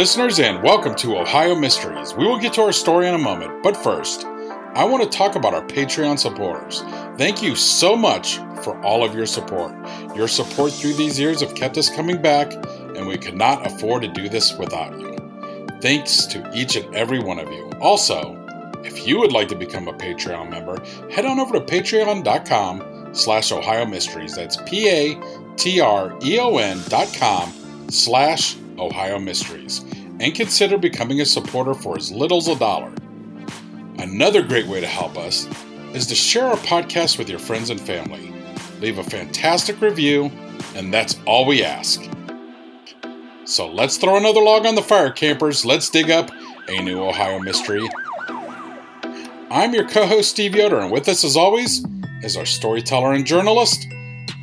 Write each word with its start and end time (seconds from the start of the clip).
Listeners, 0.00 0.38
and 0.38 0.62
welcome 0.62 0.94
to 0.94 1.18
Ohio 1.18 1.54
Mysteries. 1.54 2.14
We 2.14 2.24
will 2.24 2.38
get 2.38 2.54
to 2.54 2.62
our 2.62 2.72
story 2.72 3.06
in 3.06 3.12
a 3.12 3.18
moment, 3.18 3.62
but 3.62 3.76
first, 3.76 4.24
I 4.24 4.82
want 4.82 5.02
to 5.02 5.10
talk 5.10 5.34
about 5.34 5.52
our 5.52 5.60
Patreon 5.66 6.18
supporters. 6.18 6.80
Thank 7.18 7.42
you 7.42 7.54
so 7.54 7.94
much 7.94 8.38
for 8.62 8.82
all 8.82 9.04
of 9.04 9.14
your 9.14 9.26
support. 9.26 9.74
Your 10.16 10.26
support 10.26 10.72
through 10.72 10.94
these 10.94 11.20
years 11.20 11.42
have 11.42 11.54
kept 11.54 11.76
us 11.76 11.90
coming 11.90 12.22
back, 12.22 12.50
and 12.96 13.06
we 13.06 13.18
could 13.18 13.34
not 13.34 13.66
afford 13.66 14.00
to 14.00 14.08
do 14.08 14.30
this 14.30 14.56
without 14.56 14.98
you. 14.98 15.18
Thanks 15.82 16.24
to 16.28 16.50
each 16.54 16.76
and 16.76 16.94
every 16.94 17.18
one 17.18 17.38
of 17.38 17.52
you. 17.52 17.70
Also, 17.78 18.38
if 18.82 19.06
you 19.06 19.18
would 19.18 19.32
like 19.32 19.48
to 19.48 19.54
become 19.54 19.86
a 19.86 19.92
Patreon 19.92 20.48
member, 20.48 20.82
head 21.10 21.26
on 21.26 21.38
over 21.38 21.52
to 21.52 21.60
patreon.com 21.60 23.12
slash 23.12 23.52
Ohio 23.52 23.84
Mysteries. 23.84 24.34
That's 24.34 24.56
P-A-T-R-E-O-N 24.64 25.20
dot 26.88 27.14
com 27.20 27.52
slash 27.90 28.56
Ohio 28.80 29.18
Mysteries, 29.18 29.84
and 30.18 30.34
consider 30.34 30.78
becoming 30.78 31.20
a 31.20 31.26
supporter 31.26 31.74
for 31.74 31.96
as 31.96 32.10
little 32.10 32.38
as 32.38 32.48
a 32.48 32.56
dollar. 32.56 32.92
Another 33.98 34.42
great 34.42 34.66
way 34.66 34.80
to 34.80 34.86
help 34.86 35.16
us 35.18 35.46
is 35.92 36.06
to 36.06 36.14
share 36.14 36.46
our 36.46 36.56
podcast 36.56 37.18
with 37.18 37.28
your 37.28 37.38
friends 37.38 37.70
and 37.70 37.80
family. 37.80 38.32
Leave 38.80 38.98
a 38.98 39.04
fantastic 39.04 39.80
review, 39.80 40.30
and 40.74 40.92
that's 40.92 41.16
all 41.26 41.46
we 41.46 41.62
ask. 41.62 42.02
So 43.44 43.68
let's 43.70 43.96
throw 43.96 44.16
another 44.16 44.40
log 44.40 44.64
on 44.64 44.74
the 44.74 44.82
fire, 44.82 45.10
campers. 45.10 45.64
Let's 45.64 45.90
dig 45.90 46.10
up 46.10 46.30
a 46.68 46.80
new 46.82 47.02
Ohio 47.02 47.40
mystery. 47.40 47.88
I'm 49.50 49.74
your 49.74 49.88
co 49.88 50.06
host, 50.06 50.30
Steve 50.30 50.54
Yoder, 50.54 50.78
and 50.78 50.92
with 50.92 51.08
us, 51.08 51.24
as 51.24 51.36
always, 51.36 51.84
is 52.22 52.36
our 52.36 52.46
storyteller 52.46 53.12
and 53.12 53.26
journalist, 53.26 53.86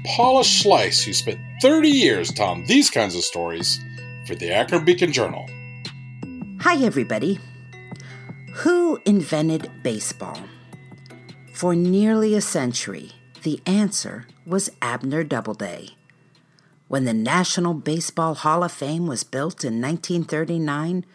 Paula 0.05 0.41
Schleis, 0.41 1.03
who 1.03 1.13
spent 1.13 1.39
30 1.61 1.87
years 1.87 2.31
telling 2.31 2.65
these 2.65 2.89
kinds 2.89 3.15
of 3.15 3.23
stories 3.23 3.79
for 4.27 4.35
the 4.35 4.51
Akron 4.51 4.83
Beacon 4.83 5.13
Journal. 5.13 5.49
Hi, 6.59 6.75
everybody. 6.83 7.39
Who 8.55 8.99
invented 9.05 9.71
baseball? 9.83 10.37
For 11.53 11.73
nearly 11.75 12.35
a 12.35 12.41
century, 12.41 13.13
the 13.43 13.61
answer 13.65 14.27
was 14.45 14.69
Abner 14.81 15.23
Doubleday. 15.23 15.89
When 16.89 17.05
the 17.05 17.13
National 17.13 17.73
Baseball 17.73 18.33
Hall 18.35 18.63
of 18.65 18.71
Fame 18.73 19.07
was 19.07 19.23
built 19.23 19.63
in 19.63 19.81
1939, 19.81 21.05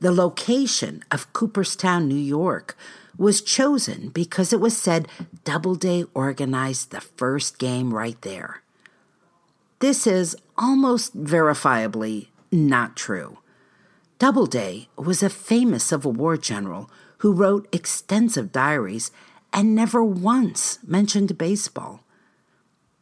the 0.00 0.12
location 0.12 1.02
of 1.10 1.32
Cooperstown, 1.34 2.08
New 2.08 2.14
York, 2.14 2.76
was 3.18 3.42
chosen 3.42 4.08
because 4.08 4.54
it 4.54 4.60
was 4.60 4.76
said 4.76 5.08
Doubleday 5.44 6.04
organized 6.14 6.92
the 6.92 7.00
first 7.00 7.58
game 7.58 7.92
right 7.92 8.20
there. 8.22 8.62
This 9.80 10.06
is 10.06 10.34
almost 10.56 11.16
verifiably 11.16 12.28
not 12.50 12.96
true. 12.96 13.38
Doubleday 14.18 14.88
was 14.96 15.22
a 15.22 15.30
famous 15.30 15.84
Civil 15.84 16.12
War 16.12 16.36
general 16.36 16.90
who 17.18 17.32
wrote 17.32 17.68
extensive 17.72 18.52
diaries 18.52 19.10
and 19.52 19.74
never 19.74 20.02
once 20.02 20.78
mentioned 20.86 21.38
baseball. 21.38 22.04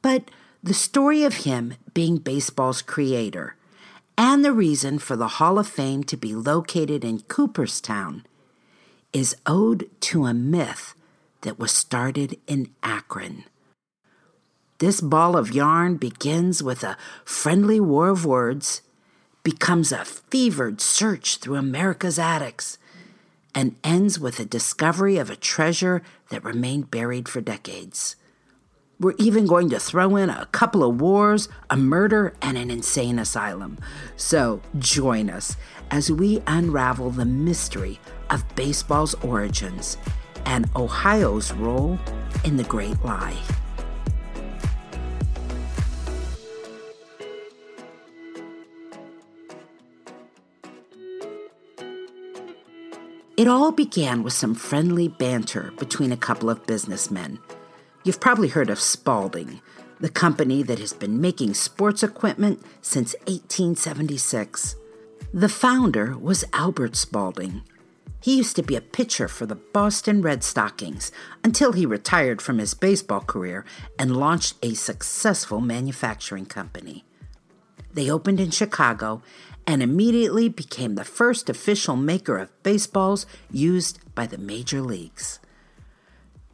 But 0.02 0.30
the 0.62 0.74
story 0.74 1.24
of 1.24 1.44
him 1.44 1.74
being 1.94 2.18
baseball's 2.18 2.82
creator 2.82 3.56
and 4.18 4.44
the 4.44 4.52
reason 4.52 4.98
for 4.98 5.16
the 5.16 5.28
Hall 5.28 5.58
of 5.58 5.68
Fame 5.68 6.02
to 6.04 6.16
be 6.16 6.34
located 6.34 7.04
in 7.04 7.20
Cooperstown 7.20 8.24
is 9.12 9.36
owed 9.46 9.88
to 10.00 10.24
a 10.24 10.34
myth 10.34 10.94
that 11.42 11.58
was 11.58 11.72
started 11.72 12.38
in 12.46 12.70
Akron. 12.82 13.44
This 14.78 15.00
ball 15.00 15.36
of 15.36 15.54
yarn 15.54 15.96
begins 15.96 16.62
with 16.62 16.82
a 16.82 16.98
friendly 17.24 17.80
war 17.80 18.08
of 18.08 18.26
words 18.26 18.82
becomes 19.46 19.92
a 19.92 20.04
fevered 20.04 20.80
search 20.80 21.36
through 21.36 21.54
America's 21.54 22.18
attics 22.18 22.78
and 23.54 23.76
ends 23.84 24.18
with 24.18 24.38
the 24.38 24.44
discovery 24.44 25.18
of 25.18 25.30
a 25.30 25.36
treasure 25.36 26.02
that 26.30 26.42
remained 26.42 26.90
buried 26.90 27.28
for 27.28 27.40
decades. 27.40 28.16
We're 28.98 29.14
even 29.18 29.46
going 29.46 29.70
to 29.70 29.78
throw 29.78 30.16
in 30.16 30.30
a 30.30 30.46
couple 30.46 30.82
of 30.82 31.00
wars, 31.00 31.48
a 31.70 31.76
murder, 31.76 32.34
and 32.42 32.58
an 32.58 32.72
insane 32.72 33.20
asylum. 33.20 33.78
So 34.16 34.62
join 34.80 35.30
us 35.30 35.56
as 35.92 36.10
we 36.10 36.42
unravel 36.48 37.10
the 37.10 37.24
mystery 37.24 38.00
of 38.30 38.42
baseball's 38.56 39.14
origins 39.22 39.96
and 40.44 40.68
Ohio's 40.74 41.52
role 41.52 42.00
in 42.42 42.56
the 42.56 42.64
Great 42.64 43.00
Lie. 43.04 43.40
It 53.36 53.48
all 53.48 53.70
began 53.70 54.22
with 54.22 54.32
some 54.32 54.54
friendly 54.54 55.08
banter 55.08 55.70
between 55.78 56.10
a 56.10 56.16
couple 56.16 56.48
of 56.48 56.66
businessmen. 56.66 57.38
You've 58.02 58.18
probably 58.18 58.48
heard 58.48 58.70
of 58.70 58.80
Spalding, 58.80 59.60
the 60.00 60.08
company 60.08 60.62
that 60.62 60.78
has 60.78 60.94
been 60.94 61.20
making 61.20 61.52
sports 61.52 62.02
equipment 62.02 62.62
since 62.80 63.14
1876. 63.26 64.76
The 65.34 65.50
founder 65.50 66.16
was 66.16 66.46
Albert 66.54 66.96
Spalding. 66.96 67.60
He 68.22 68.38
used 68.38 68.56
to 68.56 68.62
be 68.62 68.74
a 68.74 68.80
pitcher 68.80 69.28
for 69.28 69.44
the 69.44 69.54
Boston 69.54 70.22
Red 70.22 70.42
Stockings 70.42 71.12
until 71.44 71.72
he 71.72 71.84
retired 71.84 72.40
from 72.40 72.56
his 72.56 72.72
baseball 72.72 73.20
career 73.20 73.66
and 73.98 74.16
launched 74.16 74.54
a 74.62 74.72
successful 74.72 75.60
manufacturing 75.60 76.46
company. 76.46 77.04
They 77.92 78.10
opened 78.10 78.40
in 78.40 78.50
Chicago 78.50 79.22
and 79.66 79.82
immediately 79.82 80.48
became 80.48 80.94
the 80.94 81.04
first 81.04 81.50
official 81.50 81.96
maker 81.96 82.38
of 82.38 82.62
baseballs 82.62 83.26
used 83.50 83.98
by 84.14 84.26
the 84.26 84.38
major 84.38 84.80
leagues. 84.80 85.40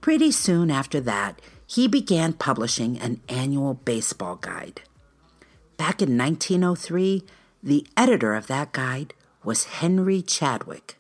Pretty 0.01 0.31
soon 0.31 0.71
after 0.71 1.01
that, 1.01 1.41
he 1.67 1.87
began 1.87 2.33
publishing 2.33 2.99
an 2.99 3.21
annual 3.29 3.75
baseball 3.75 4.37
guide. 4.37 4.83
Back 5.77 6.03
in 6.03 6.17
1903, 6.17 7.25
the 7.63 7.87
editor 7.97 8.35
of 8.35 8.47
that 8.49 8.73
guide 8.73 9.15
was 9.45 9.65
Henry 9.65 10.23
Chadwick. 10.23 10.97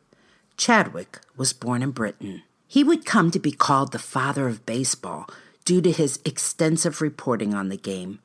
Chadwick 0.56 1.20
was 1.36 1.52
born 1.52 1.82
in 1.82 1.90
Britain. 1.90 2.42
He 2.66 2.84
would 2.84 3.04
come 3.04 3.30
to 3.30 3.38
be 3.38 3.52
called 3.52 3.92
the 3.92 3.98
father 3.98 4.48
of 4.48 4.64
baseball 4.64 5.28
due 5.64 5.80
to 5.80 5.92
his 5.92 6.20
extensive 6.24 7.00
reporting 7.00 7.54
on 7.54 7.68
the 7.68 7.76
game, 7.76 8.20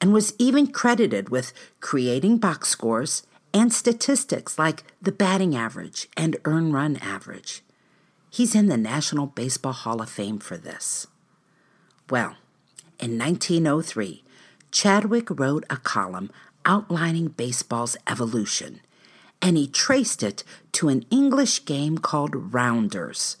and 0.00 0.12
was 0.12 0.34
even 0.38 0.66
credited 0.66 1.28
with 1.28 1.52
creating 1.80 2.38
box 2.38 2.68
scores 2.68 3.22
and 3.54 3.72
statistics 3.72 4.58
like 4.58 4.84
the 5.00 5.12
batting 5.12 5.54
average 5.54 6.08
and 6.16 6.36
earn 6.44 6.72
run 6.72 6.96
average. 6.96 7.62
He's 8.30 8.54
in 8.54 8.66
the 8.66 8.76
National 8.76 9.26
Baseball 9.26 9.72
Hall 9.72 10.00
of 10.00 10.08
Fame 10.08 10.38
for 10.38 10.56
this. 10.56 11.06
Well, 12.08 12.36
in 12.98 13.18
1903, 13.18 14.24
Chadwick 14.70 15.28
wrote 15.30 15.64
a 15.68 15.76
column 15.76 16.30
outlining 16.64 17.28
baseball's 17.28 17.96
evolution, 18.06 18.80
and 19.42 19.56
he 19.56 19.66
traced 19.66 20.22
it 20.22 20.44
to 20.72 20.88
an 20.88 21.04
English 21.10 21.64
game 21.64 21.98
called 21.98 22.54
rounders. 22.54 23.36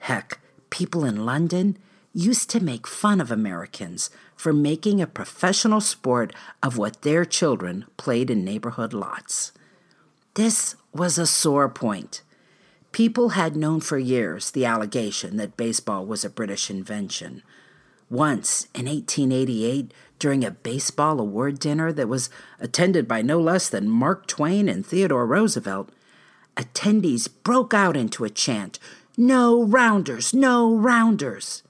Heck, 0.00 0.38
people 0.70 1.04
in 1.04 1.26
London 1.26 1.76
used 2.14 2.48
to 2.50 2.60
make 2.60 2.86
fun 2.86 3.20
of 3.20 3.30
Americans 3.30 4.08
for 4.36 4.52
making 4.52 5.00
a 5.00 5.06
professional 5.06 5.80
sport 5.80 6.32
of 6.62 6.78
what 6.78 7.02
their 7.02 7.24
children 7.24 7.84
played 7.96 8.30
in 8.30 8.44
neighborhood 8.44 8.92
lots. 8.92 9.52
This 10.34 10.76
was 10.92 11.18
a 11.18 11.26
sore 11.26 11.68
point. 11.68 12.22
People 12.92 13.30
had 13.30 13.56
known 13.56 13.80
for 13.80 13.98
years 13.98 14.52
the 14.52 14.64
allegation 14.64 15.36
that 15.36 15.56
baseball 15.56 16.06
was 16.06 16.24
a 16.24 16.30
British 16.30 16.70
invention. 16.70 17.42
Once, 18.08 18.68
in 18.74 18.86
1888, 18.86 19.92
during 20.20 20.44
a 20.44 20.52
baseball 20.52 21.18
award 21.18 21.58
dinner 21.58 21.92
that 21.92 22.08
was 22.08 22.30
attended 22.60 23.08
by 23.08 23.22
no 23.22 23.40
less 23.40 23.68
than 23.68 23.88
Mark 23.88 24.28
Twain 24.28 24.68
and 24.68 24.86
Theodore 24.86 25.26
Roosevelt, 25.26 25.90
attendees 26.56 27.28
broke 27.42 27.74
out 27.74 27.96
into 27.96 28.24
a 28.24 28.30
chant 28.30 28.78
No 29.16 29.64
rounders, 29.64 30.32
no 30.32 30.72
rounders. 30.74 31.64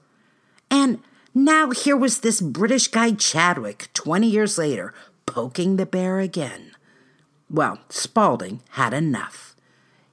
And 0.75 0.99
now 1.33 1.71
here 1.71 1.95
was 1.95 2.19
this 2.19 2.41
British 2.41 2.89
guy 2.89 3.13
Chadwick, 3.13 3.87
20 3.93 4.27
years 4.27 4.57
later, 4.57 4.93
poking 5.25 5.77
the 5.77 5.85
bear 5.85 6.19
again. 6.19 6.71
Well, 7.49 7.79
Spalding 7.87 8.61
had 8.71 8.93
enough. 8.93 9.55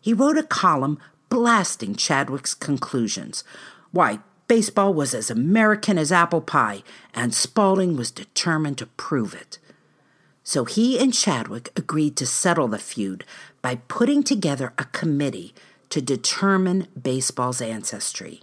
He 0.00 0.12
wrote 0.12 0.38
a 0.38 0.44
column 0.44 1.00
blasting 1.28 1.96
Chadwick's 1.96 2.54
conclusions. 2.54 3.42
Why, 3.90 4.20
baseball 4.46 4.94
was 4.94 5.14
as 5.14 5.32
American 5.32 5.98
as 5.98 6.12
apple 6.12 6.40
pie, 6.40 6.84
and 7.12 7.34
Spalding 7.34 7.96
was 7.96 8.12
determined 8.12 8.78
to 8.78 8.86
prove 8.86 9.34
it. 9.34 9.58
So 10.44 10.64
he 10.64 10.96
and 10.96 11.12
Chadwick 11.12 11.72
agreed 11.74 12.16
to 12.18 12.26
settle 12.26 12.68
the 12.68 12.78
feud 12.78 13.24
by 13.62 13.80
putting 13.88 14.22
together 14.22 14.74
a 14.78 14.84
committee 14.84 15.56
to 15.88 16.00
determine 16.00 16.86
baseball's 17.00 17.60
ancestry. 17.60 18.42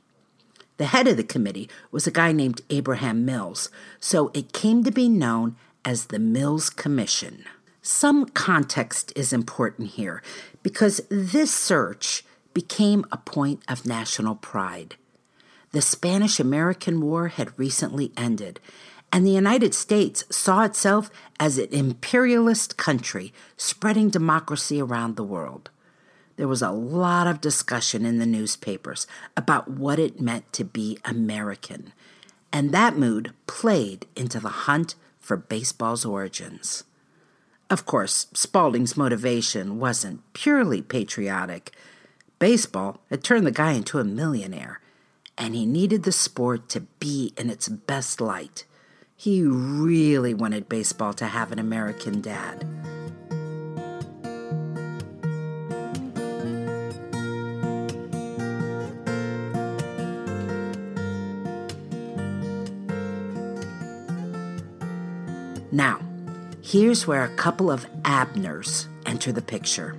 The 0.80 0.86
head 0.86 1.10
of 1.10 1.18
the 1.18 1.26
committee 1.26 1.70
was 1.92 2.08
a 2.08 2.12
guy 2.12 2.32
named 2.32 2.62
Abraham 2.70 3.26
Mills, 3.26 3.70
so 4.00 4.32
it 4.34 4.54
came 4.54 4.86
to 4.86 4.92
be 4.92 5.10
known 5.10 5.58
as 5.84 6.06
the 6.06 6.20
Mills 6.20 6.70
Commission. 6.70 7.44
Some 7.82 8.28
context 8.28 9.12
is 9.14 9.34
important 9.34 9.90
here 9.90 10.24
because 10.64 11.02
this 11.10 11.54
search 11.54 12.24
became 12.54 13.04
a 13.12 13.18
point 13.18 13.62
of 13.68 13.86
national 13.86 14.36
pride. 14.36 14.96
The 15.74 15.82
Spanish 15.82 16.40
American 16.40 17.02
War 17.02 17.28
had 17.28 17.60
recently 17.60 18.14
ended, 18.16 18.62
and 19.12 19.26
the 19.26 19.32
United 19.32 19.74
States 19.74 20.24
saw 20.30 20.64
itself 20.64 21.12
as 21.42 21.58
an 21.58 21.68
imperialist 21.72 22.78
country 22.78 23.34
spreading 23.58 24.10
democracy 24.10 24.82
around 24.82 25.18
the 25.18 25.26
world. 25.26 25.72
There 26.40 26.48
was 26.48 26.62
a 26.62 26.72
lot 26.72 27.28
of 27.28 27.42
discussion 27.42 28.06
in 28.06 28.18
the 28.18 28.26
newspapers 28.26 29.08
about 29.36 29.70
what 29.70 30.00
it 30.00 30.22
meant 30.22 30.54
to 30.54 30.64
be 30.64 30.98
American, 31.04 31.92
and 32.54 32.72
that 32.72 32.96
mood 32.96 33.34
played 33.46 34.08
into 34.16 34.40
the 34.40 34.48
hunt 34.48 34.96
for 35.20 35.36
baseball's 35.36 36.06
origins. 36.06 36.86
Of 37.70 37.86
course, 37.86 38.28
Spalding's 38.34 38.96
motivation 38.96 39.80
wasn't 39.80 40.22
purely 40.32 40.82
patriotic. 40.82 41.76
Baseball 42.40 43.02
had 43.10 43.22
turned 43.22 43.46
the 43.46 43.52
guy 43.52 43.74
into 43.74 44.00
a 44.00 44.06
millionaire, 44.06 44.80
and 45.38 45.54
he 45.54 45.66
needed 45.66 46.04
the 46.04 46.14
sport 46.14 46.70
to 46.70 46.88
be 47.02 47.34
in 47.36 47.50
its 47.50 47.68
best 47.68 48.22
light. 48.22 48.64
He 49.14 49.44
really 49.44 50.34
wanted 50.34 50.70
baseball 50.70 51.14
to 51.16 51.26
have 51.26 51.52
an 51.52 51.60
American 51.60 52.22
dad. 52.22 52.66
Now, 65.72 66.00
here's 66.62 67.06
where 67.06 67.24
a 67.24 67.36
couple 67.36 67.70
of 67.70 67.86
Abners 68.06 68.88
enter 69.06 69.32
the 69.32 69.42
picture. 69.42 69.96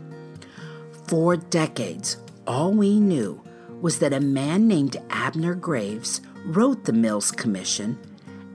For 1.06 1.36
decades, 1.36 2.16
all 2.46 2.72
we 2.72 2.98
knew 2.98 3.42
was 3.80 3.98
that 4.00 4.12
a 4.12 4.20
man 4.20 4.68
named 4.68 4.96
Abner 5.10 5.54
Graves 5.54 6.20
wrote 6.44 6.84
the 6.84 6.92
Mills 6.92 7.30
Commission 7.30 7.98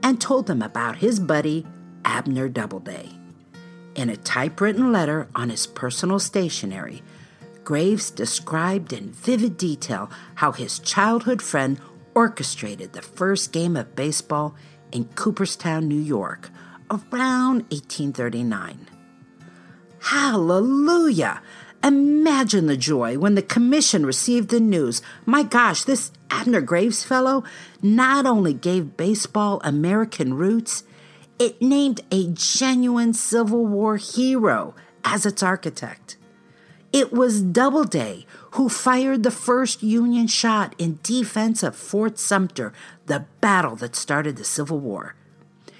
and 0.02 0.20
told 0.20 0.46
them 0.46 0.62
about 0.62 0.96
his 0.98 1.18
buddy, 1.18 1.66
Abner 2.04 2.48
Doubleday. 2.48 3.10
In 3.94 4.10
a 4.10 4.16
typewritten 4.16 4.92
letter 4.92 5.28
on 5.34 5.48
his 5.48 5.66
personal 5.66 6.18
stationery, 6.18 7.02
Graves 7.64 8.10
described 8.10 8.92
in 8.92 9.10
vivid 9.10 9.56
detail 9.56 10.10
how 10.36 10.52
his 10.52 10.78
childhood 10.78 11.42
friend 11.42 11.80
orchestrated 12.14 12.92
the 12.92 13.02
first 13.02 13.52
game 13.52 13.74
of 13.74 13.96
baseball 13.96 14.54
in 14.92 15.04
Cooperstown, 15.16 15.88
New 15.88 16.00
York, 16.00 16.50
around 16.90 17.62
1839. 17.70 18.88
Hallelujah! 20.00 21.42
Imagine 21.82 22.66
the 22.66 22.76
joy 22.76 23.18
when 23.18 23.34
the 23.34 23.42
commission 23.42 24.06
received 24.06 24.48
the 24.48 24.60
news. 24.60 25.02
My 25.24 25.42
gosh, 25.42 25.84
this 25.84 26.12
Abner 26.30 26.60
Graves 26.60 27.04
fellow 27.04 27.44
not 27.82 28.24
only 28.24 28.54
gave 28.54 28.96
baseball 28.96 29.60
American 29.64 30.34
roots, 30.34 30.84
it 31.38 31.60
named 31.60 32.00
a 32.10 32.28
genuine 32.28 33.12
Civil 33.12 33.66
War 33.66 33.96
hero 33.96 34.74
as 35.04 35.26
its 35.26 35.42
architect. 35.42 36.16
It 36.92 37.12
was 37.12 37.42
Doubleday 37.42 38.26
who 38.52 38.68
fired 38.68 39.22
the 39.22 39.30
first 39.30 39.82
Union 39.82 40.28
shot 40.28 40.74
in 40.78 40.98
defense 41.02 41.62
of 41.62 41.76
Fort 41.76 42.18
Sumter, 42.18 42.72
the 43.06 43.26
battle 43.40 43.76
that 43.76 43.96
started 43.96 44.36
the 44.36 44.44
Civil 44.44 44.78
War. 44.78 45.14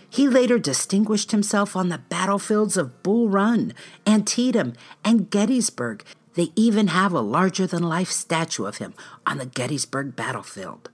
He 0.08 0.28
later 0.28 0.58
distinguished 0.58 1.32
himself 1.32 1.76
on 1.76 1.88
the 1.88 1.98
battlefields 1.98 2.76
of 2.76 3.02
Bull 3.02 3.28
Run, 3.28 3.74
Antietam, 4.06 4.74
and 5.04 5.30
Gettysburg. 5.30 6.04
They 6.34 6.52
even 6.54 6.88
have 6.88 7.12
a 7.12 7.20
larger 7.20 7.66
than 7.66 7.82
life 7.82 8.10
statue 8.10 8.66
of 8.66 8.78
him 8.78 8.94
on 9.26 9.38
the 9.38 9.46
Gettysburg 9.46 10.14
battlefield. 10.16 10.90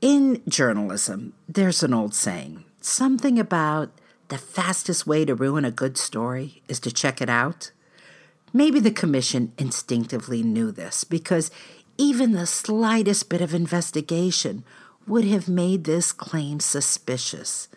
In 0.00 0.42
journalism, 0.48 1.34
there's 1.48 1.82
an 1.82 1.94
old 1.94 2.14
saying 2.14 2.64
something 2.80 3.38
about 3.38 3.92
the 4.28 4.38
fastest 4.38 5.06
way 5.06 5.24
to 5.24 5.34
ruin 5.34 5.64
a 5.64 5.70
good 5.70 5.96
story 5.96 6.62
is 6.66 6.80
to 6.80 6.90
check 6.90 7.20
it 7.20 7.28
out. 7.28 7.70
Maybe 8.52 8.80
the 8.80 8.90
commission 8.90 9.52
instinctively 9.58 10.42
knew 10.42 10.72
this 10.72 11.04
because 11.04 11.50
even 11.98 12.32
the 12.32 12.46
slightest 12.46 13.28
bit 13.28 13.40
of 13.40 13.54
investigation 13.54 14.64
would 15.06 15.24
have 15.24 15.48
made 15.48 15.84
this 15.84 16.12
claim 16.12 16.60
suspicious. 16.60 17.68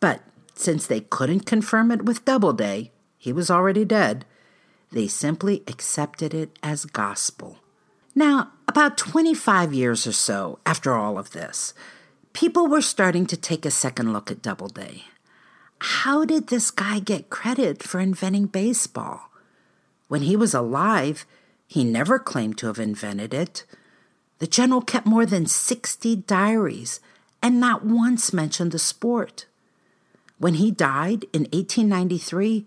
But 0.00 0.22
since 0.54 0.86
they 0.86 1.00
couldn't 1.00 1.46
confirm 1.46 1.90
it 1.90 2.04
with 2.04 2.24
Doubleday, 2.24 2.90
he 3.18 3.32
was 3.32 3.50
already 3.50 3.84
dead, 3.84 4.24
they 4.92 5.08
simply 5.08 5.62
accepted 5.66 6.32
it 6.32 6.58
as 6.62 6.84
gospel. 6.84 7.58
Now, 8.14 8.52
about 8.68 8.96
25 8.96 9.74
years 9.74 10.06
or 10.06 10.12
so 10.12 10.58
after 10.64 10.94
all 10.94 11.18
of 11.18 11.32
this, 11.32 11.74
people 12.32 12.66
were 12.66 12.80
starting 12.80 13.26
to 13.26 13.36
take 13.36 13.66
a 13.66 13.70
second 13.70 14.12
look 14.12 14.30
at 14.30 14.42
Doubleday. 14.42 15.04
How 15.80 16.24
did 16.24 16.46
this 16.46 16.70
guy 16.70 16.98
get 16.98 17.30
credit 17.30 17.82
for 17.82 18.00
inventing 18.00 18.46
baseball? 18.46 19.30
When 20.08 20.22
he 20.22 20.36
was 20.36 20.54
alive, 20.54 21.26
he 21.66 21.84
never 21.84 22.18
claimed 22.18 22.56
to 22.58 22.68
have 22.68 22.78
invented 22.78 23.34
it. 23.34 23.64
The 24.38 24.46
general 24.46 24.82
kept 24.82 25.06
more 25.06 25.26
than 25.26 25.46
60 25.46 26.16
diaries 26.16 27.00
and 27.42 27.60
not 27.60 27.84
once 27.84 28.32
mentioned 28.32 28.72
the 28.72 28.78
sport. 28.78 29.46
When 30.38 30.54
he 30.54 30.70
died 30.70 31.24
in 31.32 31.42
1893, 31.52 32.66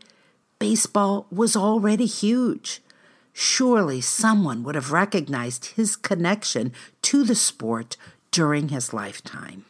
baseball 0.57 1.27
was 1.31 1.55
already 1.55 2.05
huge. 2.05 2.81
Surely 3.33 4.01
someone 4.01 4.63
would 4.63 4.75
have 4.75 4.91
recognized 4.91 5.67
his 5.67 5.95
connection 5.95 6.73
to 7.03 7.23
the 7.23 7.35
sport 7.35 7.95
during 8.31 8.69
his 8.69 8.93
lifetime. 8.93 9.65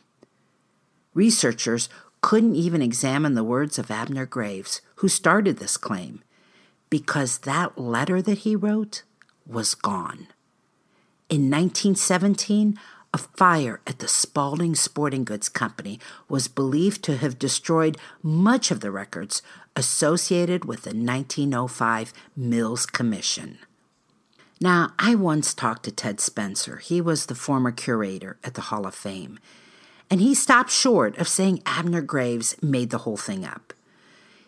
Researchers 1.13 1.89
couldn't 2.22 2.56
even 2.56 2.82
examine 2.82 3.34
the 3.34 3.44
words 3.44 3.77
of 3.77 3.91
Abner 3.91 4.25
Graves, 4.25 4.82
who 4.96 5.08
started 5.08 5.58
this 5.58 5.77
claim, 5.77 6.22
because 6.89 7.39
that 7.39 7.77
letter 7.77 8.22
that 8.22 8.39
he 8.39 8.56
wrote 8.56 9.03
was 9.46 9.75
gone. 9.75 10.27
In 11.30 11.52
1917, 11.52 12.80
a 13.14 13.18
fire 13.20 13.82
at 13.86 14.00
the 14.00 14.08
Spalding 14.08 14.74
Sporting 14.74 15.24
Goods 15.24 15.48
Company 15.48 16.00
was 16.28 16.48
believed 16.48 17.04
to 17.04 17.18
have 17.18 17.38
destroyed 17.38 17.98
much 18.24 18.72
of 18.72 18.80
the 18.80 18.90
records 18.90 19.44
associated 19.76 20.66
with 20.66 20.82
the 20.82 20.90
1905 20.90 22.14
Mills 22.36 22.88
Commission. 22.88 23.60
Now, 24.60 24.94
I 24.98 25.14
once 25.14 25.54
talked 25.54 25.84
to 25.84 25.92
Ted 25.92 26.20
Spencer. 26.20 26.78
He 26.78 27.00
was 27.00 27.28
the 27.28 27.36
former 27.36 27.72
curator 27.72 28.38
at 28.44 28.56
the 28.56 28.62
Hall 28.62 28.88
of 28.88 28.96
Fame. 28.96 29.40
And 30.10 30.22
he 30.22 30.34
stopped 30.34 30.72
short 30.72 31.16
of 31.20 31.28
saying 31.28 31.62
Abner 31.64 32.02
Graves 32.02 32.56
made 32.60 32.90
the 32.90 33.00
whole 33.00 33.18
thing 33.18 33.46
up. 33.46 33.72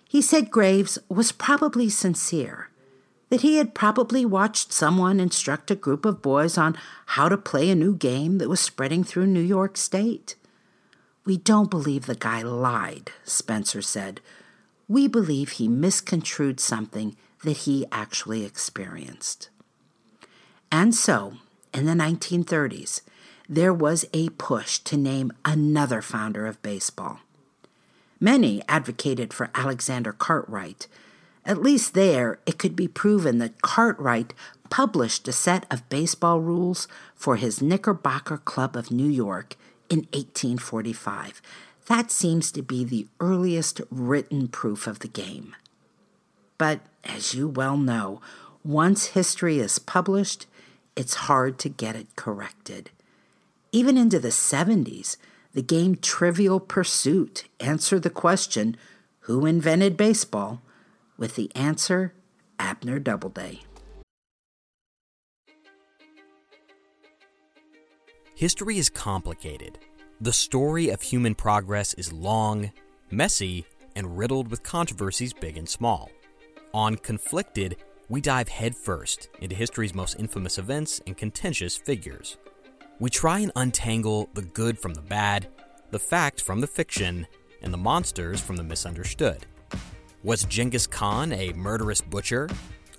He 0.09 0.19
said 0.19 0.49
Graves 0.49 0.97
was 1.07 1.31
probably 1.31 1.89
sincere, 1.89 2.70
that 3.31 3.41
he 3.41 3.55
had 3.55 3.73
probably 3.73 4.25
watched 4.25 4.73
someone 4.73 5.17
instruct 5.17 5.71
a 5.71 5.75
group 5.75 6.03
of 6.03 6.21
boys 6.21 6.57
on 6.57 6.77
how 7.05 7.29
to 7.29 7.37
play 7.37 7.69
a 7.69 7.75
new 7.75 7.95
game 7.95 8.39
that 8.39 8.49
was 8.49 8.59
spreading 8.59 9.05
through 9.05 9.25
New 9.25 9.39
York 9.39 9.77
State. 9.77 10.35
We 11.23 11.37
don't 11.37 11.69
believe 11.69 12.07
the 12.07 12.15
guy 12.15 12.41
lied, 12.41 13.09
Spencer 13.23 13.81
said. 13.81 14.19
We 14.89 15.07
believe 15.07 15.51
he 15.51 15.69
misconstrued 15.69 16.59
something 16.59 17.15
that 17.45 17.59
he 17.59 17.85
actually 17.89 18.43
experienced. 18.43 19.49
And 20.69 20.93
so, 20.93 21.35
in 21.73 21.85
the 21.85 21.93
1930s, 21.93 22.99
there 23.47 23.73
was 23.73 24.05
a 24.13 24.27
push 24.31 24.77
to 24.79 24.97
name 24.97 25.31
another 25.45 26.01
founder 26.01 26.47
of 26.47 26.61
baseball. 26.61 27.21
Many 28.19 28.61
advocated 28.67 29.33
for 29.33 29.49
Alexander 29.55 30.11
Cartwright, 30.11 30.89
at 31.45 31.61
least 31.61 31.93
there, 31.93 32.39
it 32.45 32.57
could 32.59 32.75
be 32.75 32.87
proven 32.87 33.39
that 33.39 33.61
Cartwright 33.61 34.33
published 34.69 35.27
a 35.27 35.33
set 35.33 35.65
of 35.71 35.87
baseball 35.89 36.39
rules 36.39 36.87
for 37.15 37.35
his 37.35 37.61
Knickerbocker 37.61 38.37
Club 38.37 38.75
of 38.75 38.91
New 38.91 39.09
York 39.09 39.55
in 39.89 39.99
1845. 40.13 41.41
That 41.87 42.11
seems 42.11 42.51
to 42.53 42.61
be 42.61 42.83
the 42.83 43.07
earliest 43.19 43.81
written 43.89 44.47
proof 44.47 44.87
of 44.87 44.99
the 44.99 45.07
game. 45.07 45.55
But 46.57 46.79
as 47.03 47.33
you 47.33 47.47
well 47.47 47.75
know, 47.75 48.21
once 48.63 49.07
history 49.07 49.59
is 49.59 49.79
published, 49.79 50.45
it's 50.95 51.25
hard 51.25 51.57
to 51.59 51.69
get 51.69 51.95
it 51.95 52.15
corrected. 52.15 52.91
Even 53.71 53.97
into 53.97 54.19
the 54.19 54.29
70s, 54.29 55.17
the 55.53 55.61
game 55.61 55.95
Trivial 55.95 56.59
Pursuit 56.59 57.45
answered 57.59 58.03
the 58.03 58.09
question 58.09 58.77
Who 59.21 59.45
invented 59.45 59.97
baseball? 59.97 60.61
With 61.17 61.35
the 61.35 61.53
answer 61.55 62.13
Abner 62.59 62.99
Doubleday. 62.99 63.61
History 68.35 68.77
is 68.77 68.89
complicated. 68.89 69.77
The 70.19 70.33
story 70.33 70.89
of 70.89 71.01
human 71.01 71.35
progress 71.35 71.93
is 71.93 72.11
long, 72.11 72.71
messy, 73.11 73.65
and 73.95 74.17
riddled 74.17 74.49
with 74.49 74.63
controversies 74.63 75.33
big 75.33 75.57
and 75.57 75.67
small. 75.67 76.09
On 76.73 76.95
Conflicted, 76.95 77.77
we 78.09 78.21
dive 78.21 78.49
headfirst 78.49 79.29
into 79.39 79.55
history's 79.55 79.93
most 79.93 80.19
infamous 80.19 80.57
events 80.57 81.01
and 81.05 81.17
contentious 81.17 81.77
figures. 81.77 82.37
We 82.99 83.09
try 83.09 83.39
and 83.39 83.51
untangle 83.55 84.29
the 84.33 84.41
good 84.41 84.79
from 84.79 84.93
the 84.93 85.01
bad, 85.01 85.47
the 85.91 85.99
fact 85.99 86.41
from 86.41 86.61
the 86.61 86.67
fiction, 86.67 87.27
and 87.61 87.73
the 87.73 87.77
monsters 87.77 88.41
from 88.41 88.55
the 88.55 88.63
misunderstood. 88.63 89.45
Was 90.23 90.43
Genghis 90.45 90.85
Khan 90.85 91.33
a 91.33 91.51
murderous 91.53 91.99
butcher 91.99 92.47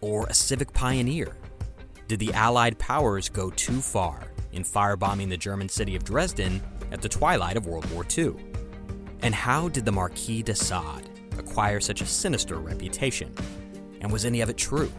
or 0.00 0.26
a 0.26 0.35
civic 0.35 0.73
pioneer? 0.73 1.37
Did 2.09 2.19
the 2.19 2.33
Allied 2.33 2.81
powers 2.81 3.29
go 3.29 3.49
too 3.50 3.81
far 3.81 4.33
in 4.50 4.64
firebombing 4.64 5.29
the 5.29 5.37
German 5.37 5.69
city 5.69 5.95
of 5.95 6.02
Dresden 6.02 6.61
at 6.91 7.00
the 7.00 7.09
twilight 7.09 7.57
of 7.57 7.67
World 7.67 7.88
War 7.93 8.05
II? 8.19 8.35
And 9.21 9.37
how 9.37 9.69
did 9.69 9.85
the 9.85 9.93
Marquis 9.93 10.43
de 10.43 10.52
Sade 10.52 11.09
acquire 11.38 11.79
such 11.79 12.00
a 12.00 12.07
sinister 12.07 12.57
reputation? 12.57 13.33
And 14.00 14.11
was 14.11 14.25
any 14.25 14.41
of 14.41 14.50
it 14.50 14.57
true? 14.57 14.91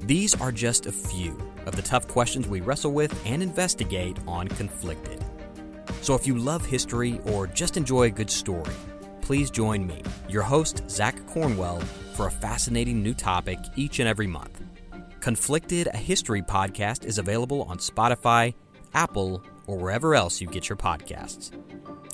These 0.00 0.38
are 0.42 0.52
just 0.52 0.84
a 0.84 0.92
few 0.92 1.38
of 1.64 1.74
the 1.74 1.80
tough 1.80 2.06
questions 2.06 2.48
we 2.48 2.60
wrestle 2.60 2.92
with 2.92 3.18
and 3.24 3.42
investigate 3.42 4.18
on 4.26 4.46
Conflicted. 4.46 5.24
So 6.02 6.14
if 6.14 6.26
you 6.26 6.36
love 6.36 6.66
history 6.66 7.18
or 7.24 7.46
just 7.46 7.78
enjoy 7.78 8.08
a 8.08 8.10
good 8.10 8.30
story, 8.30 8.74
please 9.30 9.48
join 9.48 9.86
me, 9.86 10.02
your 10.28 10.42
host, 10.42 10.82
Zach 10.90 11.24
Cornwell, 11.28 11.78
for 12.14 12.26
a 12.26 12.30
fascinating 12.32 13.00
new 13.00 13.14
topic 13.14 13.60
each 13.76 14.00
and 14.00 14.08
every 14.08 14.26
month. 14.26 14.60
Conflicted, 15.20 15.86
a 15.86 15.96
history 15.96 16.42
podcast, 16.42 17.04
is 17.04 17.16
available 17.16 17.62
on 17.62 17.78
Spotify, 17.78 18.52
Apple, 18.92 19.40
or 19.68 19.76
wherever 19.76 20.16
else 20.16 20.40
you 20.40 20.48
get 20.48 20.68
your 20.68 20.74
podcasts. 20.74 21.52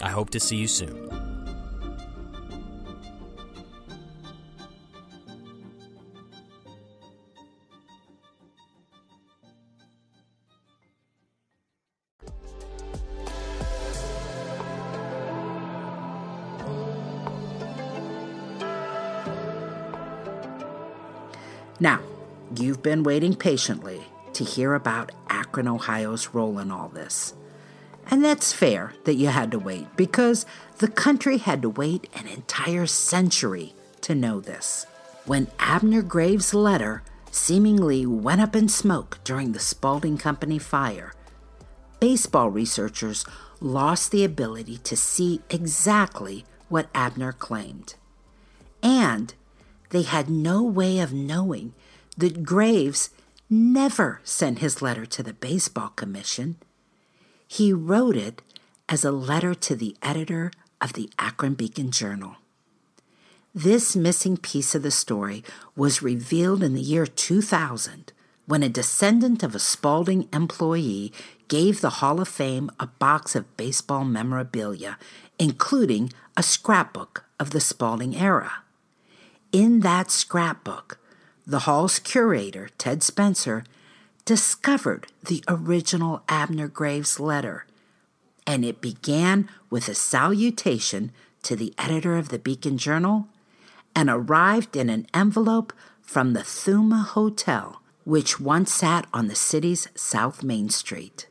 I 0.03 0.11
hope 0.11 0.29
to 0.29 0.39
see 0.39 0.57
you 0.57 0.69
soon. 0.69 1.26
Been 22.87 23.03
waiting 23.03 23.35
patiently 23.35 24.01
to 24.33 24.45
hear 24.45 24.73
about 24.73 25.11
Akron, 25.29 25.67
Ohio's 25.67 26.29
role 26.33 26.61
in 26.61 26.71
all 26.71 26.89
this. 26.89 27.35
And 28.09 28.25
that's 28.25 28.53
fair 28.53 28.95
that 29.03 29.17
you 29.17 29.27
had 29.27 29.51
to 29.51 29.59
wait 29.59 29.89
because 29.97 30.47
the 30.79 30.87
country 30.87 31.39
had 31.39 31.63
to 31.63 31.69
wait 31.69 32.09
an 32.15 32.29
entire 32.29 32.87
century 32.87 33.75
to 34.03 34.15
know 34.15 34.39
this. 34.39 34.87
When 35.25 35.49
Abner 35.59 36.01
Graves' 36.01 36.55
letter 36.55 37.03
seemingly 37.33 38.07
went 38.07 38.41
up 38.41 38.55
in 38.55 38.69
smoke 38.69 39.19
during 39.25 39.51
the 39.51 39.59
Spalding 39.59 40.17
Company 40.17 40.61
fire, 40.61 41.13
baseball 41.99 42.51
researchers 42.51 43.25
lost 43.59 44.13
the 44.13 44.23
ability 44.23 44.79
to 44.79 44.97
see 44.97 45.41
exactly 45.51 46.45
what 46.69 46.89
Abner 46.95 47.33
claimed. 47.33 47.97
And 48.81 49.35
they 49.91 50.03
had 50.03 50.31
no 50.31 50.63
way 50.63 51.01
of 51.01 51.13
knowing 51.13 51.75
that 52.17 52.45
Graves 52.45 53.11
never 53.49 54.21
sent 54.25 54.59
his 54.59 54.83
letter 54.83 55.07
to 55.07 55.23
the 55.23 55.35
Baseball 55.35 55.89
Commission. 55.91 56.57
He 57.47 57.73
wrote 57.73 58.17
it 58.17 58.43
as 58.89 59.05
a 59.05 59.13
letter 59.13 59.55
to 59.55 59.77
the 59.77 59.97
editor 60.03 60.51
of 60.81 60.95
the 60.95 61.11
Akron 61.19 61.55
Beacon 61.55 61.91
Journal. 61.91 62.37
This 63.55 63.97
missing 63.97 64.37
piece 64.37 64.75
of 64.75 64.83
the 64.83 64.91
story 64.91 65.43
was 65.75 66.03
revealed 66.03 66.63
in 66.63 66.75
the 66.75 66.81
year 66.81 67.07
2000 67.07 68.13
when 68.47 68.63
a 68.63 68.69
descendant 68.69 69.43
of 69.43 69.55
a 69.55 69.59
Spalding 69.59 70.29
employee 70.33 71.13
gave 71.49 71.81
the 71.81 71.91
Hall 71.91 72.21
of 72.21 72.29
Fame 72.29 72.71
a 72.79 72.87
box 72.87 73.35
of 73.35 73.57
baseball 73.57 74.05
memorabilia, 74.05 74.99
including 75.39 76.13
a 76.37 76.43
scrapbook 76.43 77.25
of 77.41 77.51
the 77.51 77.61
Spalding 77.61 78.17
era. 78.17 78.63
In 79.53 79.81
that 79.81 80.11
scrapbook, 80.11 80.99
the 81.47 81.61
Hall's 81.61 81.99
curator, 82.01 82.71
Ted 82.77 83.03
Spencer, 83.03 83.65
discovered 84.25 85.07
the 85.23 85.45
original 85.47 86.23
Abner 86.29 86.67
Graves 86.67 87.21
letter, 87.21 87.67
and 88.47 88.65
it 88.65 88.81
began 88.81 89.49
with 89.71 89.89
a 89.89 89.95
salutation 89.95 91.13
to 91.43 91.55
the 91.55 91.73
editor 91.79 92.17
of 92.17 92.31
the 92.31 92.39
Beacon 92.39 92.77
Journal 92.77 93.29
and 93.95 94.11
arrived 94.11 94.77
in 94.77 94.91
an 94.91 95.07
envelope 95.15 95.73
from 96.03 96.33
the 96.33 96.41
Thuma 96.41 97.05
Hotel, 97.05 97.81
which 98.05 98.41
once 98.41 98.73
sat 98.73 99.07
on 99.15 99.29
the 99.29 99.35
city's 99.35 99.89
South 99.95 100.43
Main 100.43 100.69
Street. 100.69 101.29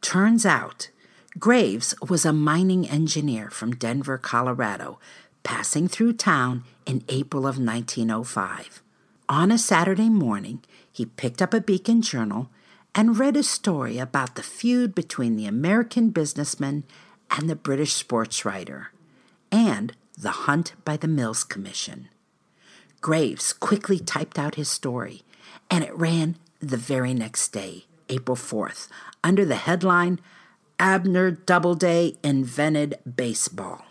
Turns 0.00 0.44
out, 0.44 0.90
Graves 1.38 1.94
was 2.08 2.24
a 2.24 2.32
mining 2.32 2.88
engineer 2.88 3.50
from 3.50 3.74
Denver, 3.74 4.18
Colorado, 4.18 4.98
passing 5.42 5.88
through 5.88 6.12
town 6.14 6.64
in 6.86 7.04
April 7.08 7.46
of 7.46 7.58
1905. 7.58 8.83
On 9.34 9.50
a 9.50 9.58
Saturday 9.58 10.10
morning, 10.10 10.62
he 10.92 11.06
picked 11.06 11.42
up 11.42 11.52
a 11.52 11.60
Beacon 11.60 12.02
Journal 12.02 12.50
and 12.94 13.18
read 13.18 13.36
a 13.36 13.42
story 13.42 13.98
about 13.98 14.36
the 14.36 14.44
feud 14.44 14.94
between 14.94 15.34
the 15.34 15.46
American 15.46 16.10
businessman 16.10 16.84
and 17.28 17.50
the 17.50 17.56
British 17.56 17.94
sports 17.94 18.44
writer, 18.44 18.92
and 19.50 19.92
the 20.16 20.46
hunt 20.46 20.74
by 20.84 20.96
the 20.96 21.08
Mills 21.08 21.42
Commission. 21.42 22.08
Graves 23.00 23.52
quickly 23.52 23.98
typed 23.98 24.38
out 24.38 24.54
his 24.54 24.68
story, 24.68 25.22
and 25.68 25.82
it 25.82 25.98
ran 25.98 26.36
the 26.60 26.76
very 26.76 27.12
next 27.12 27.48
day, 27.48 27.86
April 28.08 28.36
4th, 28.36 28.86
under 29.24 29.44
the 29.44 29.56
headline 29.56 30.20
Abner 30.78 31.32
Doubleday 31.32 32.14
Invented 32.22 33.00
Baseball. 33.16 33.84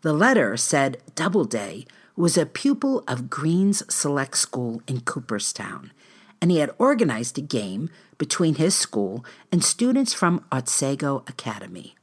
The 0.00 0.12
letter 0.12 0.56
said 0.56 1.00
Doubleday 1.14 1.86
was 2.16 2.38
a 2.38 2.46
pupil 2.46 3.04
of 3.06 3.28
Green's 3.28 3.82
Select 3.94 4.38
School 4.38 4.80
in 4.88 5.00
Cooperstown, 5.00 5.92
and 6.40 6.50
he 6.50 6.58
had 6.58 6.74
organized 6.78 7.36
a 7.36 7.42
game 7.42 7.90
between 8.16 8.54
his 8.54 8.74
school 8.74 9.24
and 9.52 9.62
students 9.62 10.14
from 10.14 10.42
Otsego 10.50 11.24
Academy. 11.26 11.94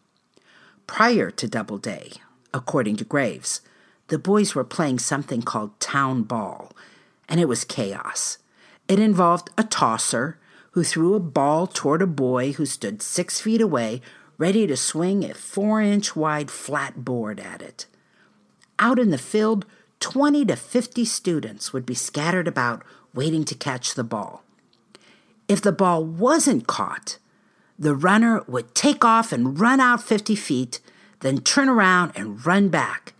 Prior 0.85 1.31
to 1.31 1.47
Doubleday, 1.47 2.11
according 2.53 2.97
to 2.97 3.03
Graves, 3.03 3.61
the 4.09 4.19
boys 4.19 4.53
were 4.53 4.63
playing 4.63 4.99
something 4.99 5.41
called 5.41 5.79
town 5.79 6.23
ball, 6.23 6.71
and 7.27 7.39
it 7.39 7.47
was 7.47 7.63
chaos. 7.63 8.37
It 8.87 8.99
involved 8.99 9.49
a 9.57 9.63
tosser 9.63 10.37
who 10.71 10.83
threw 10.83 11.15
a 11.15 11.19
ball 11.19 11.65
toward 11.65 12.03
a 12.03 12.07
boy 12.07 12.51
who 12.51 12.65
stood 12.67 13.01
six 13.01 13.39
feet 13.39 13.61
away, 13.61 14.01
ready 14.37 14.67
to 14.67 14.77
swing 14.77 15.23
a 15.23 15.33
four 15.33 15.81
inch 15.81 16.15
wide 16.15 16.51
flat 16.51 17.03
board 17.03 17.39
at 17.39 17.61
it. 17.63 17.87
Out 18.77 18.99
in 18.99 19.09
the 19.09 19.17
field, 19.17 19.65
20 20.03 20.43
to 20.43 20.57
50 20.57 21.05
students 21.05 21.71
would 21.71 21.85
be 21.85 21.93
scattered 21.93 22.45
about 22.45 22.83
waiting 23.13 23.45
to 23.45 23.55
catch 23.55 23.93
the 23.93 24.03
ball. 24.03 24.43
If 25.47 25.61
the 25.61 25.71
ball 25.71 26.03
wasn't 26.03 26.67
caught, 26.67 27.19
the 27.79 27.95
runner 27.95 28.43
would 28.45 28.75
take 28.75 29.05
off 29.05 29.31
and 29.31 29.57
run 29.57 29.79
out 29.79 30.03
50 30.03 30.35
feet, 30.35 30.81
then 31.21 31.37
turn 31.37 31.69
around 31.69 32.11
and 32.17 32.45
run 32.45 32.67
back. 32.67 33.13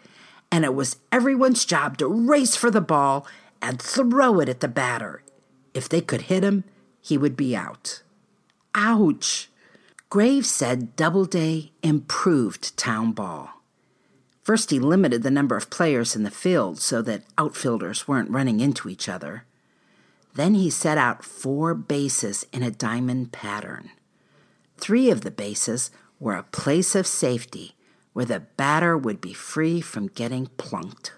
And 0.51 0.65
it 0.65 0.75
was 0.75 0.97
everyone's 1.09 1.63
job 1.63 1.97
to 1.99 2.07
race 2.07 2.57
for 2.57 2.69
the 2.69 2.81
ball 2.81 3.25
and 3.61 3.81
throw 3.81 4.41
it 4.41 4.49
at 4.49 4.59
the 4.59 4.67
batter. 4.67 5.23
If 5.73 5.87
they 5.87 6.01
could 6.01 6.23
hit 6.23 6.43
him, 6.43 6.65
he 6.99 7.17
would 7.17 7.37
be 7.37 7.55
out. 7.55 8.03
Ouch! 8.75 9.49
Graves 10.09 10.49
said 10.49 10.97
Doubleday 10.97 11.71
improved 11.81 12.75
town 12.75 13.13
ball. 13.13 13.62
First, 14.43 14.71
he 14.71 14.79
limited 14.79 15.23
the 15.23 15.31
number 15.31 15.55
of 15.55 15.69
players 15.69 16.15
in 16.15 16.23
the 16.23 16.31
field 16.31 16.77
so 16.79 17.01
that 17.01 17.23
outfielders 17.37 18.07
weren't 18.07 18.29
running 18.29 18.59
into 18.59 18.89
each 18.89 19.07
other. 19.07 19.45
Then 20.35 20.53
he 20.55 20.69
set 20.69 20.97
out 20.97 21.23
four 21.23 21.73
bases 21.73 22.45
in 22.51 22.61
a 22.61 22.71
diamond 22.71 23.31
pattern. 23.31 23.91
Three 24.77 25.09
of 25.09 25.21
the 25.21 25.31
bases 25.31 25.91
were 26.19 26.35
a 26.35 26.43
place 26.43 26.93
of 26.93 27.07
safety 27.07 27.75
where 28.11 28.25
the 28.25 28.41
batter 28.41 28.97
would 28.97 29.21
be 29.21 29.33
free 29.33 29.79
from 29.79 30.07
getting 30.07 30.47
plunked. 30.57 31.13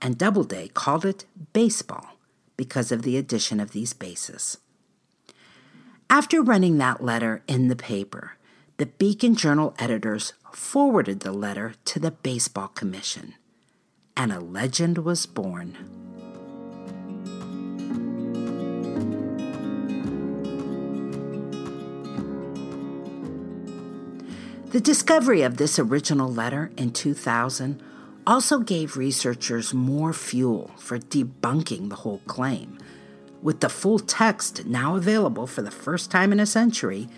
And 0.00 0.16
Doubleday 0.16 0.68
called 0.68 1.04
it 1.04 1.26
baseball 1.52 2.16
because 2.56 2.90
of 2.90 3.02
the 3.02 3.16
addition 3.16 3.60
of 3.60 3.72
these 3.72 3.92
bases. 3.92 4.58
After 6.08 6.42
running 6.42 6.78
that 6.78 7.04
letter 7.04 7.42
in 7.46 7.68
the 7.68 7.76
paper, 7.76 8.37
the 8.78 8.86
Beacon 8.86 9.34
Journal 9.34 9.74
editors 9.80 10.34
forwarded 10.52 11.20
the 11.20 11.32
letter 11.32 11.74
to 11.84 11.98
the 11.98 12.12
Baseball 12.12 12.68
Commission, 12.68 13.34
and 14.16 14.32
a 14.32 14.38
legend 14.38 14.98
was 14.98 15.26
born. 15.26 15.76
The 24.70 24.80
discovery 24.80 25.42
of 25.42 25.56
this 25.56 25.80
original 25.80 26.32
letter 26.32 26.70
in 26.76 26.92
2000 26.92 27.82
also 28.28 28.60
gave 28.60 28.96
researchers 28.96 29.74
more 29.74 30.12
fuel 30.12 30.70
for 30.78 31.00
debunking 31.00 31.88
the 31.88 31.96
whole 31.96 32.20
claim. 32.28 32.78
With 33.42 33.58
the 33.58 33.70
full 33.70 33.98
text 33.98 34.66
now 34.66 34.94
available 34.94 35.48
for 35.48 35.62
the 35.62 35.72
first 35.72 36.12
time 36.12 36.30
in 36.30 36.38
a 36.38 36.46
century, 36.46 37.08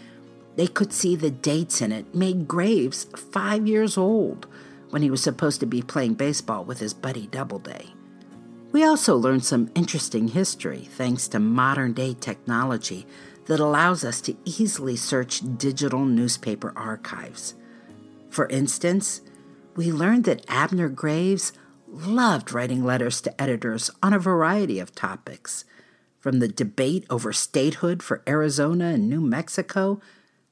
they 0.61 0.67
could 0.67 0.93
see 0.93 1.17
the 1.17 1.31
dates 1.31 1.81
in 1.81 1.91
it 1.91 2.15
made 2.15 2.47
Graves 2.47 3.05
five 3.17 3.67
years 3.67 3.97
old 3.97 4.47
when 4.91 5.01
he 5.01 5.11
was 5.11 5.23
supposed 5.23 5.59
to 5.61 5.65
be 5.65 5.81
playing 5.81 6.13
baseball 6.13 6.65
with 6.65 6.81
his 6.81 6.93
buddy 6.93 7.29
Doubleday. 7.29 7.87
We 8.71 8.85
also 8.85 9.17
learned 9.17 9.43
some 9.43 9.71
interesting 9.75 10.29
history 10.29 10.81
thanks 10.81 11.29
to 11.29 11.39
modern 11.39 11.95
day 11.95 12.13
technology 12.13 13.07
that 13.47 13.59
allows 13.59 14.05
us 14.05 14.21
to 14.21 14.37
easily 14.45 14.97
search 14.97 15.41
digital 15.57 16.05
newspaper 16.05 16.75
archives. 16.77 17.55
For 18.29 18.47
instance, 18.51 19.23
we 19.77 19.91
learned 19.91 20.25
that 20.25 20.45
Abner 20.47 20.91
Graves 20.91 21.55
loved 21.89 22.53
writing 22.53 22.85
letters 22.85 23.23
to 23.23 23.41
editors 23.41 23.91
on 24.03 24.13
a 24.13 24.19
variety 24.19 24.79
of 24.79 24.95
topics, 24.95 25.65
from 26.19 26.39
the 26.39 26.49
debate 26.49 27.07
over 27.09 27.33
statehood 27.33 28.03
for 28.03 28.23
Arizona 28.29 28.89
and 28.89 29.09
New 29.09 29.23
Mexico 29.23 30.03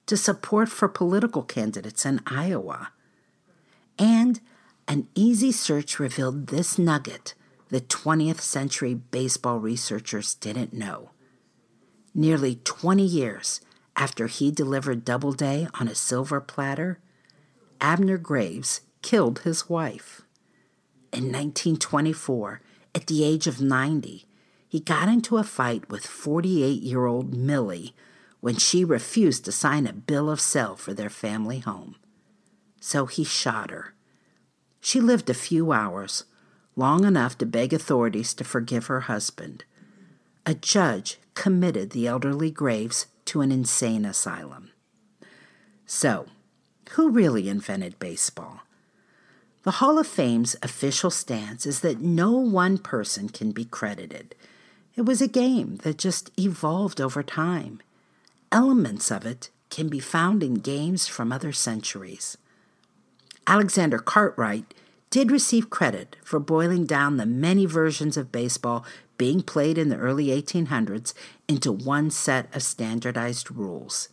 to 0.09 0.17
support 0.17 0.71
for 0.71 0.89
political 0.89 1.43
candidates 1.43 2.05
in 2.07 2.21
Iowa. 2.27 2.93
And 3.99 4.41
an 4.89 5.07
easy 5.15 5.53
search 5.53 5.99
revealed 5.99 6.47
this 6.47 6.79
nugget 6.79 7.35
that 7.69 7.89
20th 7.89 8.41
century 8.41 8.95
baseball 8.95 9.61
researchers 9.61 10.35
didn't 10.35 10.73
know. 10.73 11.11
Nearly 12.15 12.57
20 12.65 13.03
years 13.03 13.61
after 13.97 14.29
he 14.29 14.51
delivered 14.51 15.05
Doubleday 15.05 15.69
on 15.79 15.89
a 15.89 15.95
silver 15.95 16.41
platter, 16.41 17.01
Abner 17.79 18.17
Graves 18.17 18.81
killed 19.03 19.41
his 19.41 19.69
wife. 19.69 20.23
In 21.13 21.25
1924, 21.25 22.63
at 22.95 23.09
the 23.09 23.25
age 23.25 23.47
of 23.47 23.61
90, 23.61 24.25
he 24.67 24.81
got 24.81 25.09
into 25.11 25.37
a 25.37 25.45
fight 25.45 25.91
with 25.91 26.07
48 26.07 26.81
year 26.83 27.05
old 27.05 27.35
Millie 27.35 27.95
when 28.41 28.57
she 28.57 28.85
refused 28.85 29.45
to 29.45 29.53
sign 29.53 29.87
a 29.87 29.93
bill 29.93 30.31
of 30.31 30.41
sale 30.41 30.77
for 30.77 30.95
their 30.95 31.11
family 31.11 31.59
home. 31.59 31.97
So 32.81 33.07
he 33.07 33.25
shot 33.25 33.71
her. 33.71 33.95
She 34.81 35.01
lived 35.01 35.29
a 35.29 35.35
few 35.35 35.73
hours, 35.73 36.25
long 36.77 37.05
enough 37.05 37.37
to 37.39 37.47
beg 37.47 37.73
authorities 37.73 38.33
to 38.35 38.45
forgive 38.45 38.87
her 38.87 39.01
husband. 39.01 39.65
A 40.47 40.55
judge 40.55 41.19
committed 41.35 41.91
the 41.91 42.07
elderly 42.07 42.51
Graves 42.51 43.07
to 43.27 43.41
an 43.41 43.53
insane 43.53 44.05
asylum. 44.05 44.71
So, 45.85 46.27
who 46.91 47.11
really 47.11 47.49
invented 47.49 47.99
baseball? 47.99 48.63
The 49.65 49.73
Hall 49.73 49.99
of 49.99 50.07
Fame's 50.07 50.57
official 50.63 51.11
stance 51.11 51.67
is 51.67 51.81
that 51.81 52.01
no 52.01 52.33
one 52.33 52.79
person 52.79 53.29
can 53.29 53.53
be 53.53 53.65
credited. 53.65 54.35
It 54.97 55.03
was 55.03 55.21
a 55.21 55.29
game 55.29 55.77
that 55.83 55.99
just 55.99 56.31
evolved 56.39 57.01
over 57.01 57.23
time. 57.23 57.81
Elements 58.51 59.11
of 59.11 59.27
it 59.27 59.51
can 59.69 59.89
be 59.89 60.01
found 60.01 60.43
in 60.43 60.55
games 60.55 61.07
from 61.07 61.33
other 61.33 61.53
centuries. 61.53 62.39
Alexander 63.47 63.99
Cartwright 63.99 64.73
did 65.11 65.31
receive 65.31 65.71
credit 65.71 66.17
for 66.23 66.41
boiling 66.41 66.87
down 66.87 67.17
the 67.17 67.27
many 67.27 67.67
versions 67.67 68.17
of 68.17 68.33
baseball 68.33 68.85
being 69.19 69.43
played 69.43 69.77
in 69.77 69.89
the 69.89 69.97
early 69.97 70.27
1800s 70.27 71.13
into 71.47 71.73
one 71.73 72.11
set 72.11 72.55
of 72.55 72.63
standardized 72.63 73.51
rules. 73.51 74.09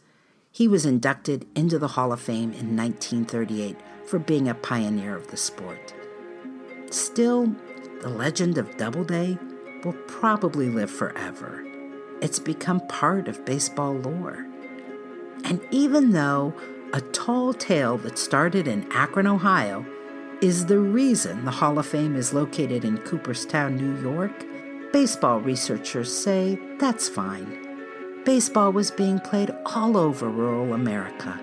He 0.51 0.67
was 0.67 0.85
inducted 0.85 1.45
into 1.55 1.77
the 1.77 1.89
Hall 1.89 2.11
of 2.11 2.21
Fame 2.21 2.51
in 2.53 2.75
1938 2.75 3.77
for 4.05 4.19
being 4.19 4.47
a 4.47 4.53
pioneer 4.53 5.15
of 5.15 5.27
the 5.27 5.37
sport. 5.37 5.93
Still, 6.91 7.53
the 8.01 8.09
legend 8.09 8.57
of 8.57 8.77
Doubleday 8.77 9.37
will 9.83 9.97
probably 10.07 10.69
live 10.69 10.91
forever. 10.91 11.65
It's 12.21 12.39
become 12.39 12.79
part 12.87 13.27
of 13.27 13.45
baseball 13.45 13.93
lore. 13.93 14.45
And 15.43 15.61
even 15.71 16.11
though 16.11 16.53
a 16.93 17.01
tall 17.01 17.53
tale 17.53 17.97
that 17.99 18.17
started 18.17 18.67
in 18.67 18.89
Akron, 18.91 19.27
Ohio, 19.27 19.85
is 20.41 20.65
the 20.65 20.79
reason 20.79 21.45
the 21.45 21.51
Hall 21.51 21.77
of 21.79 21.85
Fame 21.85 22.15
is 22.15 22.33
located 22.33 22.83
in 22.85 22.97
Cooperstown, 22.99 23.75
New 23.75 24.01
York, 24.01 24.45
baseball 24.91 25.39
researchers 25.39 26.13
say 26.13 26.59
that's 26.79 27.07
fine. 27.07 27.61
Baseball 28.25 28.71
was 28.71 28.91
being 28.91 29.19
played 29.19 29.51
all 29.65 29.97
over 29.97 30.29
rural 30.29 30.73
America, 30.73 31.39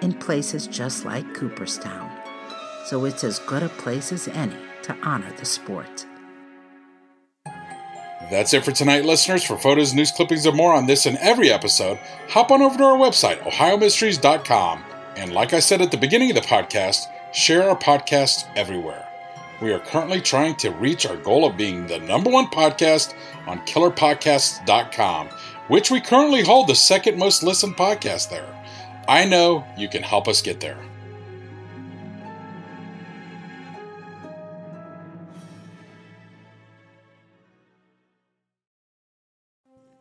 in 0.00 0.12
places 0.12 0.66
just 0.66 1.04
like 1.04 1.34
Cooperstown, 1.34 2.10
so 2.86 3.04
it's 3.04 3.24
as 3.24 3.38
good 3.40 3.62
a 3.62 3.68
place 3.68 4.12
as 4.12 4.28
any 4.28 4.56
to 4.82 4.96
honor 5.02 5.32
the 5.38 5.44
sport. 5.44 6.06
That's 8.30 8.54
it 8.54 8.64
for 8.64 8.70
tonight, 8.70 9.04
listeners. 9.04 9.42
For 9.42 9.58
photos, 9.58 9.92
news 9.92 10.12
clippings, 10.12 10.46
and 10.46 10.56
more 10.56 10.72
on 10.72 10.86
this 10.86 11.04
and 11.06 11.18
every 11.18 11.50
episode, 11.50 11.98
hop 12.28 12.52
on 12.52 12.62
over 12.62 12.78
to 12.78 12.84
our 12.84 12.96
website, 12.96 13.40
ohiomysteries.com. 13.40 14.84
And 15.16 15.32
like 15.32 15.52
I 15.52 15.58
said 15.58 15.82
at 15.82 15.90
the 15.90 15.96
beginning 15.96 16.30
of 16.30 16.36
the 16.36 16.42
podcast, 16.42 17.08
share 17.32 17.68
our 17.68 17.76
podcast 17.76 18.46
everywhere. 18.54 19.06
We 19.60 19.72
are 19.72 19.80
currently 19.80 20.20
trying 20.20 20.54
to 20.56 20.70
reach 20.70 21.06
our 21.06 21.16
goal 21.16 21.44
of 21.44 21.56
being 21.56 21.86
the 21.86 21.98
number 21.98 22.30
one 22.30 22.46
podcast 22.46 23.14
on 23.46 23.58
killerpodcasts.com, 23.66 25.28
which 25.68 25.90
we 25.90 26.00
currently 26.00 26.42
hold 26.42 26.68
the 26.68 26.74
second 26.74 27.18
most 27.18 27.42
listened 27.42 27.76
podcast 27.76 28.30
there. 28.30 28.56
I 29.08 29.24
know 29.24 29.66
you 29.76 29.88
can 29.88 30.02
help 30.02 30.28
us 30.28 30.40
get 30.40 30.60
there. 30.60 30.78